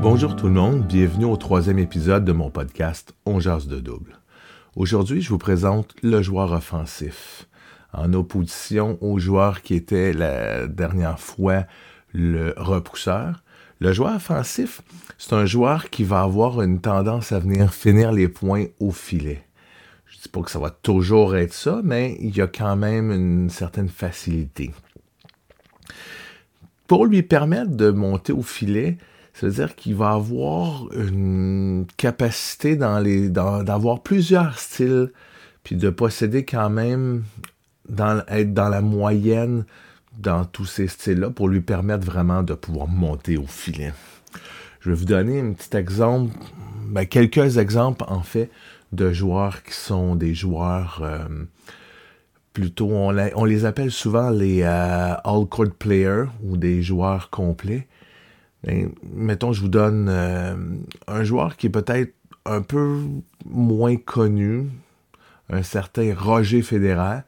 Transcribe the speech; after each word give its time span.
Bonjour 0.00 0.36
tout 0.36 0.46
le 0.46 0.52
monde, 0.52 0.86
bienvenue 0.86 1.24
au 1.24 1.36
troisième 1.36 1.80
épisode 1.80 2.24
de 2.24 2.30
mon 2.30 2.50
podcast 2.50 3.14
On 3.26 3.40
jase 3.40 3.66
de 3.66 3.80
double. 3.80 4.20
Aujourd'hui, 4.76 5.22
je 5.22 5.28
vous 5.28 5.38
présente 5.38 5.96
le 6.04 6.22
joueur 6.22 6.52
offensif, 6.52 7.48
en 7.92 8.12
opposition 8.12 8.96
au 9.00 9.18
joueur 9.18 9.60
qui 9.60 9.74
était 9.74 10.12
la 10.12 10.68
dernière 10.68 11.18
fois 11.18 11.64
le 12.12 12.54
repousseur. 12.56 13.42
Le 13.80 13.92
joueur 13.92 14.14
offensif, 14.14 14.82
c'est 15.18 15.32
un 15.32 15.46
joueur 15.46 15.90
qui 15.90 16.04
va 16.04 16.22
avoir 16.22 16.62
une 16.62 16.80
tendance 16.80 17.32
à 17.32 17.40
venir 17.40 17.74
finir 17.74 18.12
les 18.12 18.28
points 18.28 18.66
au 18.78 18.92
filet. 18.92 19.42
Je 20.06 20.16
ne 20.16 20.22
dis 20.22 20.28
pas 20.28 20.42
que 20.42 20.50
ça 20.52 20.60
va 20.60 20.70
toujours 20.70 21.36
être 21.36 21.52
ça, 21.52 21.80
mais 21.82 22.16
il 22.20 22.36
y 22.36 22.40
a 22.40 22.46
quand 22.46 22.76
même 22.76 23.10
une 23.10 23.50
certaine 23.50 23.88
facilité. 23.88 24.70
Pour 26.86 27.04
lui 27.04 27.24
permettre 27.24 27.76
de 27.76 27.90
monter 27.90 28.32
au 28.32 28.42
filet, 28.42 28.96
c'est-à-dire 29.38 29.76
qu'il 29.76 29.94
va 29.94 30.10
avoir 30.10 30.88
une 30.92 31.86
capacité 31.96 32.74
dans 32.74 32.98
les, 32.98 33.28
d'avoir 33.28 34.02
plusieurs 34.02 34.58
styles, 34.58 35.12
puis 35.62 35.76
de 35.76 35.90
posséder 35.90 36.44
quand 36.44 36.70
même, 36.70 37.22
dans, 37.88 38.22
être 38.26 38.52
dans 38.52 38.68
la 38.68 38.80
moyenne 38.80 39.64
dans 40.18 40.44
tous 40.44 40.64
ces 40.64 40.88
styles-là 40.88 41.30
pour 41.30 41.48
lui 41.48 41.60
permettre 41.60 42.04
vraiment 42.04 42.42
de 42.42 42.54
pouvoir 42.54 42.88
monter 42.88 43.36
au 43.36 43.46
filet. 43.46 43.92
Je 44.80 44.90
vais 44.90 44.96
vous 44.96 45.04
donner 45.04 45.40
un 45.40 45.52
petit 45.52 45.76
exemple, 45.76 46.32
ben, 46.88 47.06
quelques 47.06 47.58
exemples 47.58 48.04
en 48.08 48.22
fait 48.22 48.50
de 48.90 49.12
joueurs 49.12 49.62
qui 49.62 49.74
sont 49.74 50.16
des 50.16 50.34
joueurs 50.34 51.00
euh, 51.02 51.28
plutôt, 52.52 52.88
on, 52.90 53.16
on, 53.36 53.44
les 53.44 53.64
appelle 53.64 53.92
souvent 53.92 54.30
les 54.30 54.62
euh, 54.62 55.14
all-court 55.24 55.70
players 55.78 56.24
ou 56.42 56.56
des 56.56 56.82
joueurs 56.82 57.30
complets. 57.30 57.86
Ben, 58.64 58.90
mettons, 59.14 59.52
je 59.52 59.60
vous 59.60 59.68
donne 59.68 60.08
euh, 60.08 60.56
un 61.06 61.24
joueur 61.24 61.56
qui 61.56 61.66
est 61.66 61.70
peut-être 61.70 62.14
un 62.44 62.62
peu 62.62 63.02
moins 63.44 63.96
connu, 63.96 64.68
un 65.50 65.62
certain 65.62 66.14
Roger 66.14 66.62
Federer. 66.62 67.20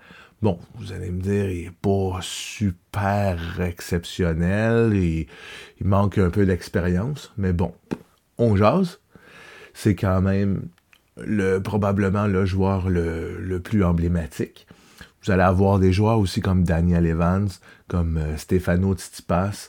Bon, 0.42 0.58
vous 0.76 0.92
allez 0.92 1.10
me 1.10 1.20
dire, 1.20 1.50
il 1.50 1.64
n'est 1.64 1.70
pas 1.70 2.18
super 2.22 3.60
exceptionnel, 3.60 4.94
et 4.94 5.28
il 5.80 5.86
manque 5.86 6.18
un 6.18 6.30
peu 6.30 6.46
d'expérience, 6.46 7.32
mais 7.36 7.52
bon, 7.52 7.74
on 8.38 8.56
jase. 8.56 9.00
C'est 9.74 9.94
quand 9.94 10.22
même 10.22 10.68
le, 11.16 11.58
probablement 11.58 12.26
le 12.26 12.44
joueur 12.44 12.88
le, 12.88 13.38
le, 13.38 13.60
plus 13.60 13.84
emblématique. 13.84 14.66
Vous 15.22 15.30
allez 15.30 15.42
avoir 15.42 15.78
des 15.78 15.92
joueurs 15.92 16.18
aussi 16.18 16.40
comme 16.40 16.64
Daniel 16.64 17.06
Evans, 17.06 17.48
comme 17.88 18.16
euh, 18.16 18.36
Stefano 18.36 18.94
Tsitsipas, 18.94 19.68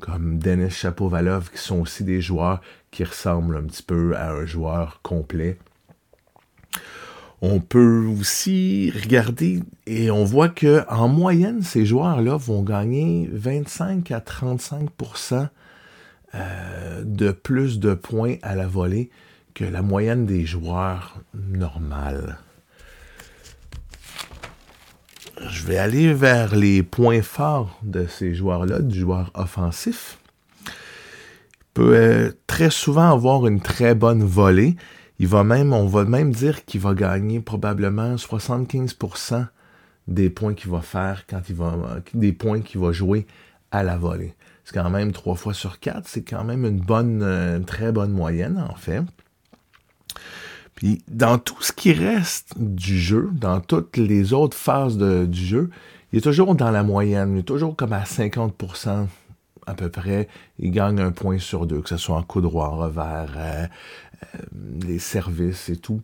comme 0.00 0.38
Denis 0.38 0.70
Chapovalov, 0.70 1.50
qui 1.50 1.58
sont 1.58 1.80
aussi 1.80 2.04
des 2.04 2.20
joueurs 2.20 2.60
qui 2.90 3.04
ressemblent 3.04 3.56
un 3.56 3.64
petit 3.64 3.82
peu 3.82 4.16
à 4.16 4.30
un 4.30 4.46
joueur 4.46 5.00
complet. 5.02 5.58
On 7.40 7.60
peut 7.60 8.04
aussi 8.06 8.90
regarder 8.90 9.62
et 9.86 10.10
on 10.10 10.24
voit 10.24 10.48
que 10.48 10.84
en 10.88 11.06
moyenne, 11.06 11.62
ces 11.62 11.86
joueurs-là 11.86 12.36
vont 12.36 12.62
gagner 12.62 13.28
25 13.32 14.10
à 14.10 14.18
35% 14.18 15.48
euh, 16.34 17.02
de 17.04 17.30
plus 17.30 17.78
de 17.78 17.94
points 17.94 18.36
à 18.42 18.56
la 18.56 18.66
volée 18.66 19.10
que 19.54 19.64
la 19.64 19.82
moyenne 19.82 20.26
des 20.26 20.46
joueurs 20.46 21.20
normales 21.34 22.38
je 25.48 25.64
vais 25.64 25.78
aller 25.78 26.12
vers 26.12 26.54
les 26.54 26.82
points 26.82 27.22
forts 27.22 27.78
de 27.82 28.06
ces 28.06 28.34
joueurs-là, 28.34 28.80
du 28.80 29.00
joueur 29.00 29.30
offensif. 29.34 30.18
Il 30.66 30.72
peut 31.74 31.96
euh, 31.96 32.32
très 32.46 32.70
souvent 32.70 33.12
avoir 33.12 33.46
une 33.46 33.60
très 33.60 33.94
bonne 33.94 34.22
volée. 34.24 34.76
On 35.20 35.86
va 35.86 36.04
même 36.04 36.32
dire 36.32 36.64
qu'il 36.64 36.80
va 36.80 36.94
gagner 36.94 37.40
probablement 37.40 38.14
75% 38.14 39.46
des 40.06 40.30
points 40.30 40.54
qu'il 40.54 40.70
va 40.70 40.80
faire 40.80 41.24
quand 41.28 41.40
il 41.48 41.54
va, 41.54 42.00
des 42.14 42.32
points 42.32 42.60
qu'il 42.60 42.80
va 42.80 42.92
jouer 42.92 43.26
à 43.70 43.82
la 43.82 43.96
volée. 43.96 44.34
C'est 44.64 44.74
quand 44.74 44.90
même 44.90 45.12
trois 45.12 45.34
fois 45.34 45.54
sur 45.54 45.80
quatre. 45.80 46.06
C'est 46.06 46.22
quand 46.22 46.44
même 46.44 46.64
une 46.64 46.80
bonne, 46.80 47.22
une 47.22 47.64
très 47.64 47.90
bonne 47.90 48.12
moyenne, 48.12 48.64
en 48.70 48.76
fait. 48.76 49.02
Puis 50.78 51.02
dans 51.08 51.38
tout 51.38 51.60
ce 51.60 51.72
qui 51.72 51.92
reste 51.92 52.52
du 52.56 53.00
jeu, 53.00 53.30
dans 53.32 53.58
toutes 53.58 53.96
les 53.96 54.32
autres 54.32 54.56
phases 54.56 54.96
du 54.96 55.44
jeu, 55.44 55.70
il 56.12 56.20
est 56.20 56.22
toujours 56.22 56.54
dans 56.54 56.70
la 56.70 56.84
moyenne, 56.84 57.34
il 57.34 57.40
est 57.40 57.42
toujours 57.42 57.74
comme 57.74 57.92
à 57.92 58.04
50% 58.04 59.08
à 59.66 59.74
peu 59.74 59.88
près, 59.88 60.28
il 60.60 60.70
gagne 60.70 61.00
un 61.00 61.10
point 61.10 61.40
sur 61.40 61.66
deux, 61.66 61.80
que 61.80 61.88
ce 61.88 61.96
soit 61.96 62.14
en 62.14 62.22
coup 62.22 62.40
droit, 62.40 62.68
en 62.68 62.76
revers, 62.76 63.34
euh, 63.36 63.66
euh, 64.22 64.38
les 64.86 65.00
services 65.00 65.68
et 65.68 65.76
tout. 65.76 66.00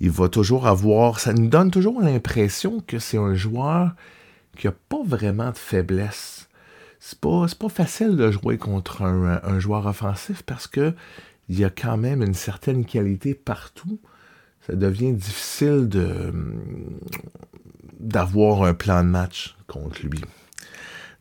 Il 0.00 0.10
va 0.10 0.30
toujours 0.30 0.68
avoir, 0.68 1.20
ça 1.20 1.34
nous 1.34 1.48
donne 1.48 1.70
toujours 1.70 2.00
l'impression 2.00 2.80
que 2.80 2.98
c'est 2.98 3.18
un 3.18 3.34
joueur 3.34 3.92
qui 4.56 4.68
n'a 4.68 4.72
pas 4.88 5.02
vraiment 5.04 5.50
de 5.50 5.58
faiblesse. 5.58 6.48
C'est 6.98 7.20
pas, 7.20 7.44
pas 7.60 7.68
facile 7.68 8.16
de 8.16 8.30
jouer 8.30 8.56
contre 8.56 9.02
un, 9.02 9.38
un 9.42 9.58
joueur 9.58 9.84
offensif 9.84 10.42
parce 10.44 10.66
que 10.66 10.94
il 11.50 11.58
y 11.58 11.64
a 11.64 11.68
quand 11.68 11.98
même 11.98 12.22
une 12.22 12.32
certaine 12.32 12.86
qualité 12.86 13.34
partout 13.34 13.98
ça 14.66 14.74
devient 14.74 15.12
difficile 15.12 15.88
de 15.88 16.32
d'avoir 18.00 18.64
un 18.64 18.74
plan 18.74 19.02
de 19.02 19.08
match 19.08 19.56
contre 19.66 20.02
lui. 20.02 20.20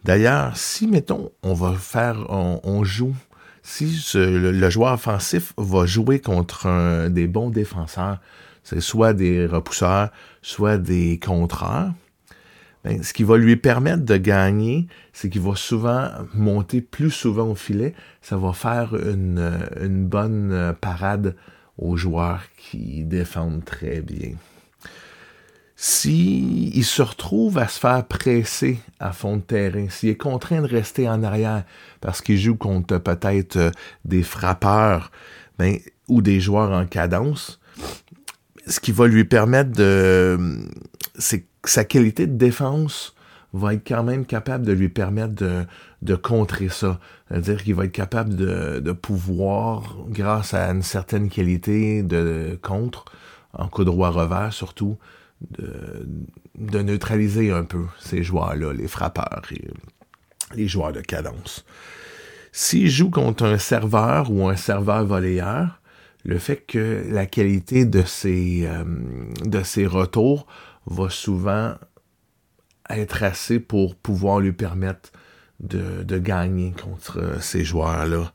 D'ailleurs, 0.04 0.58
si, 0.58 0.86
mettons, 0.88 1.32
on 1.44 1.54
va 1.54 1.74
faire, 1.74 2.26
on, 2.30 2.84
joue, 2.84 3.16
si 3.62 4.04
le, 4.16 4.70
joueur 4.70 4.94
offensif 4.94 5.54
va 5.58 5.86
jouer 5.86 6.20
contre 6.20 7.08
des 7.08 7.28
bons 7.28 7.50
défenseurs, 7.50 8.20
c'est 8.64 8.82
soit 8.82 9.14
des 9.14 9.46
repousseurs, 9.46 10.10
soit 10.42 10.78
des 10.78 11.20
contreurs, 11.20 11.94
ben, 12.84 13.02
ce 13.02 13.14
qui 13.14 13.24
va 13.24 13.38
lui 13.38 13.56
permettre 13.56 14.04
de 14.04 14.18
gagner, 14.18 14.88
c'est 15.14 15.30
qu'il 15.30 15.42
va 15.42 15.56
souvent 15.56 16.10
monter 16.34 16.82
plus 16.82 17.12
souvent 17.12 17.48
au 17.48 17.56
filet. 17.56 17.94
Ça 18.22 18.36
va 18.36 18.52
faire 18.52 18.94
une, 18.94 19.70
une 19.80 20.06
bonne 20.06 20.76
parade 20.82 21.38
aux 21.78 21.98
joueurs 21.98 22.44
qui 22.58 23.04
défendent 23.04 23.66
très 23.66 24.02
bien. 24.02 24.34
S'il 25.76 26.76
il 26.78 26.86
se 26.86 27.02
retrouve 27.02 27.58
à 27.58 27.68
se 27.68 27.80
faire 27.80 28.06
presser 28.06 28.80
à 29.00 29.12
fond 29.12 29.38
de 29.38 29.42
terrain, 29.42 29.90
s'il 29.90 30.10
est 30.10 30.16
contraint 30.16 30.62
de 30.62 30.68
rester 30.68 31.10
en 31.10 31.24
arrière 31.24 31.66
parce 32.00 32.22
qu'il 32.22 32.38
joue 32.38 32.56
contre 32.56 33.00
peut-être 33.00 33.58
euh, 33.58 33.72
des 34.06 34.24
frappeurs 34.24 35.12
ben, 35.58 35.78
ou 36.08 36.22
des 36.22 36.40
joueurs 36.40 36.72
en 36.72 36.86
cadence, 36.86 37.60
ce 38.68 38.80
qui 38.80 38.92
va 38.92 39.08
lui 39.08 39.26
permettre 39.26 39.72
de... 39.72 40.60
C'est 41.18 41.46
sa 41.66 41.84
qualité 41.84 42.28
de 42.28 42.38
défense 42.38 43.13
va 43.54 43.76
être 43.76 43.88
quand 43.88 44.04
même 44.04 44.26
capable 44.26 44.66
de 44.66 44.74
lui 44.74 44.90
permettre 44.90 45.36
de, 46.02 46.16
contrer 46.16 46.70
ça. 46.70 47.00
C'est-à-dire 47.30 47.64
qu'il 47.64 47.76
va 47.76 47.86
être 47.86 47.92
capable 47.92 48.36
de, 48.36 48.92
pouvoir, 48.92 49.96
grâce 50.10 50.54
à 50.54 50.70
une 50.72 50.82
certaine 50.82 51.30
qualité 51.30 52.04
de 52.04 52.58
contre, 52.62 53.06
en 53.54 53.68
coup 53.68 53.84
droit 53.84 54.10
revers 54.10 54.52
surtout, 54.52 54.98
de, 55.52 56.08
de 56.58 56.80
neutraliser 56.82 57.52
un 57.52 57.64
peu 57.64 57.86
ces 58.00 58.24
joueurs-là, 58.24 58.74
les 58.74 58.88
frappeurs 58.88 59.44
et 59.52 59.68
les 60.56 60.68
joueurs 60.68 60.94
de 60.94 61.02
cadence. 61.02 61.66
S'il 62.52 62.90
joue 62.90 63.10
contre 63.10 63.46
un 63.46 63.58
serveur 63.58 64.32
ou 64.32 64.48
un 64.48 64.56
serveur 64.56 65.06
volleyeur, 65.06 65.80
le 66.24 66.38
fait 66.38 66.58
que 66.68 67.04
la 67.10 67.26
qualité 67.26 67.86
de 67.86 68.04
ses, 68.04 68.66
euh, 68.66 68.84
de 69.44 69.64
ses 69.64 69.86
retours 69.86 70.46
va 70.86 71.10
souvent 71.10 71.74
être 72.90 73.24
assez 73.24 73.60
pour 73.60 73.96
pouvoir 73.96 74.40
lui 74.40 74.52
permettre 74.52 75.12
de, 75.60 76.04
de 76.04 76.18
gagner 76.18 76.74
contre 76.82 77.42
ces 77.42 77.64
joueurs-là. 77.64 78.34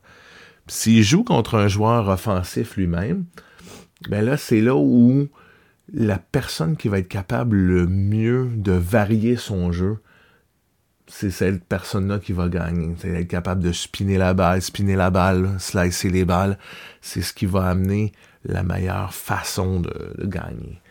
S'il 0.67 1.03
joue 1.03 1.23
contre 1.23 1.55
un 1.55 1.67
joueur 1.67 2.07
offensif 2.09 2.77
lui-même, 2.77 3.25
ben 4.07 4.23
là, 4.23 4.37
c'est 4.37 4.61
là 4.61 4.75
où 4.75 5.27
la 5.93 6.19
personne 6.19 6.77
qui 6.77 6.87
va 6.87 6.99
être 6.99 7.07
capable 7.07 7.57
le 7.57 7.87
mieux 7.87 8.49
de 8.55 8.71
varier 8.71 9.35
son 9.35 9.71
jeu, 9.71 9.97
c'est 11.07 11.31
cette 11.31 11.63
personne-là 11.63 12.19
qui 12.19 12.33
va 12.33 12.49
gagner. 12.49 12.93
C'est 12.99 13.09
être 13.09 13.27
capable 13.27 13.63
de 13.63 13.71
spinner 13.71 14.17
la 14.17 14.33
balle, 14.33 14.61
spinner 14.61 14.95
la 14.95 15.09
balle, 15.09 15.55
slicer 15.59 16.09
les 16.09 16.23
balles. 16.23 16.57
C'est 17.01 17.23
ce 17.23 17.33
qui 17.33 17.47
va 17.47 17.65
amener 17.65 18.11
la 18.45 18.61
meilleure 18.61 19.13
façon 19.13 19.79
de 19.79 20.15
gagner. 20.25 20.81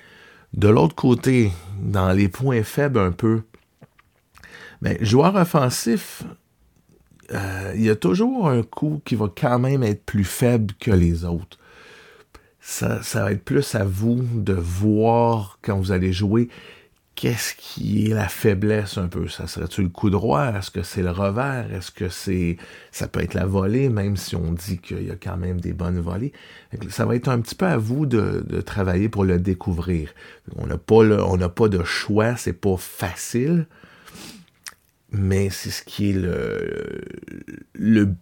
De 0.55 0.69
l'autre 0.69 0.95
côté, 0.95 1.53
dans 1.81 2.13
les 2.13 2.29
points 2.29 2.63
faibles 2.63 2.99
un 2.99 3.13
peu, 3.13 3.43
mais 4.81 4.99
joueur 5.05 5.35
offensif, 5.35 6.23
euh, 7.33 7.73
il 7.75 7.83
y 7.83 7.91
a 7.91 7.97
toujours 7.97 8.49
un 8.49 8.63
coup 8.63 9.03
qui 9.05 9.15
va 9.15 9.27
quand 9.35 9.59
même 9.59 9.83
être 9.83 10.05
plus 10.05 10.25
faible 10.25 10.75
que 10.81 10.91
les 10.91 11.25
autres. 11.25 11.59
Ça 12.61 13.01
va 13.15 13.33
être 13.33 13.45
plus 13.45 13.75
à 13.75 13.85
vous 13.85 14.23
de 14.35 14.53
voir 14.53 15.59
quand 15.63 15.79
vous 15.79 15.91
allez 15.91 16.13
jouer 16.13 16.49
qu'est-ce 17.19 17.55
qui 17.57 18.07
est 18.07 18.15
la 18.15 18.29
faiblesse 18.29 18.97
un 18.97 19.09
peu? 19.09 19.27
Ça 19.27 19.49
serait-tu 19.49 19.83
le 19.83 19.89
coup 19.89 20.09
droit? 20.09 20.53
Est-ce 20.53 20.71
que 20.71 20.85
c'est 20.85 21.03
le 21.03 21.11
revers? 21.11 21.67
Est-ce 21.73 21.91
que 21.91 22.09
c'est. 22.09 22.59
Ça 22.93 23.09
peut 23.09 23.21
être 23.21 23.35
la 23.35 23.45
volée, 23.45 23.89
même 23.89 24.17
si 24.17 24.37
on 24.37 24.53
dit 24.53 24.79
qu'il 24.79 25.05
y 25.05 25.11
a 25.11 25.17
quand 25.17 25.37
même 25.37 25.61
des 25.61 25.73
bonnes 25.73 25.99
volées? 25.99 26.33
Ça 26.91 27.07
va 27.07 27.17
être 27.17 27.29
un 27.29 27.41
petit 27.41 27.57
peu 27.57 27.67
à 27.67 27.77
vous 27.77 28.07
de, 28.07 28.61
travailler 28.61 29.09
pour 29.09 29.25
le 29.25 29.41
découvrir. 29.41 30.15
On 30.55 30.69
n'a 30.69 30.79
pas, 30.79 31.69
de 31.69 31.83
choix, 31.83 32.37
c'est 32.37 32.53
pas 32.53 32.77
facile, 32.77 33.67
mais 35.11 35.51
c'est 35.51 35.71
ce 35.71 35.83
qui 35.83 36.11
est 36.11 36.19
le, 37.75 38.15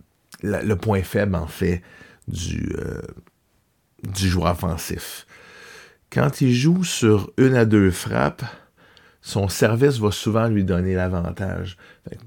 point 0.81 1.03
faible, 1.03 1.35
en 1.35 1.49
fait, 1.49 1.83
du, 2.29 2.75
euh, 2.79 3.03
du 4.05 4.27
joueur 4.27 4.53
offensif. 4.53 5.27
Quand 6.11 6.41
il 6.41 6.55
joue 6.55 6.83
sur 6.83 7.31
une 7.37 7.57
à 7.57 7.67
deux 7.67 7.91
frappes, 7.91 8.45
son 9.27 9.49
service 9.49 9.99
va 9.99 10.13
souvent 10.13 10.47
lui 10.47 10.63
donner 10.63 10.95
l'avantage. 10.95 11.77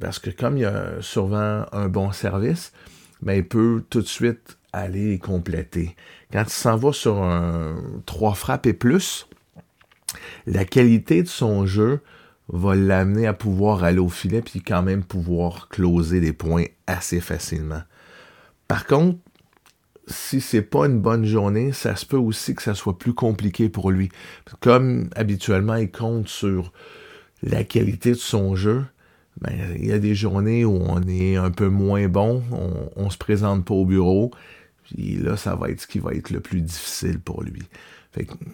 Parce 0.01 0.19
que 0.19 0.31
comme 0.31 0.57
il 0.57 0.65
a 0.65 1.01
souvent 1.01 1.65
un 1.71 1.87
bon 1.87 2.11
service, 2.11 2.73
ben, 3.21 3.35
il 3.35 3.47
peut 3.47 3.85
tout 3.89 4.01
de 4.01 4.05
suite 4.05 4.57
aller 4.73 5.17
compléter. 5.17 5.95
Quand 6.33 6.43
il 6.43 6.49
s'en 6.49 6.75
va 6.75 6.91
sur 6.91 7.23
un 7.23 7.77
trois 8.05 8.33
frappes 8.33 8.65
et 8.65 8.73
plus, 8.73 9.29
la 10.45 10.65
qualité 10.65 11.23
de 11.23 11.29
son 11.29 11.65
jeu 11.65 12.01
va 12.49 12.75
l'amener 12.75 13.27
à 13.27 13.33
pouvoir 13.33 13.85
aller 13.85 13.99
au 13.99 14.09
filet 14.09 14.41
puis 14.41 14.61
quand 14.61 14.83
même 14.83 15.05
pouvoir 15.05 15.69
closer 15.69 16.19
des 16.19 16.33
points 16.33 16.65
assez 16.85 17.21
facilement. 17.21 17.83
Par 18.67 18.85
contre, 18.85 19.19
si 20.09 20.41
c'est 20.41 20.61
pas 20.61 20.85
une 20.85 20.99
bonne 20.99 21.25
journée, 21.25 21.71
ça 21.71 21.95
se 21.95 22.05
peut 22.05 22.17
aussi 22.17 22.55
que 22.55 22.61
ça 22.61 22.75
soit 22.75 22.97
plus 22.97 23.13
compliqué 23.13 23.69
pour 23.69 23.91
lui. 23.91 24.09
Comme 24.59 25.09
habituellement, 25.15 25.75
il 25.75 25.91
compte 25.91 26.27
sur 26.27 26.71
la 27.43 27.63
qualité 27.63 28.11
de 28.11 28.15
son 28.15 28.55
jeu. 28.55 28.85
Ben, 29.41 29.53
il 29.77 29.85
y 29.85 29.93
a 29.93 29.99
des 29.99 30.15
journées 30.15 30.65
où 30.65 30.81
on 30.87 31.01
est 31.03 31.37
un 31.37 31.51
peu 31.51 31.69
moins 31.69 32.07
bon, 32.07 32.43
on, 32.95 33.05
ne 33.05 33.09
se 33.09 33.17
présente 33.17 33.63
pas 33.63 33.73
au 33.73 33.85
bureau, 33.85 34.31
puis 34.83 35.15
là, 35.15 35.37
ça 35.37 35.55
va 35.55 35.69
être 35.69 35.81
ce 35.81 35.87
qui 35.87 35.99
va 35.99 36.13
être 36.13 36.29
le 36.29 36.41
plus 36.41 36.61
difficile 36.61 37.19
pour 37.19 37.43
lui. 37.43 37.63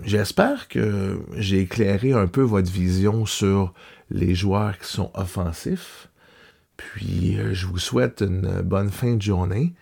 J'espère 0.03 0.67
que 0.67 1.19
j'ai 1.37 1.61
éclairé 1.61 2.11
un 2.11 2.27
peu 2.27 2.41
votre 2.41 2.71
vision 2.71 3.25
sur 3.25 3.73
les 4.11 4.35
joueurs 4.35 4.77
qui 4.77 4.91
sont 4.91 5.09
offensifs. 5.15 6.09
Puis 6.77 7.37
euh, 7.37 7.53
je 7.53 7.65
vous 7.65 7.79
souhaite 7.79 8.21
une 8.21 8.61
bonne 8.61 8.91
fin 8.91 9.15
de 9.15 9.21
journée. 9.21 9.73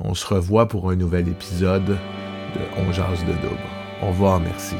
On 0.00 0.14
se 0.14 0.26
revoit 0.26 0.66
pour 0.66 0.90
un 0.90 0.96
nouvel 0.96 1.28
épisode 1.28 1.84
de 1.86 2.60
On 2.78 2.92
de 3.24 3.32
double. 3.32 3.58
Au 4.02 4.08
revoir, 4.08 4.40
merci. 4.40 4.76